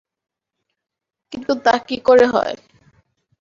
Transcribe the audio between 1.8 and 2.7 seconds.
কী করে হয়!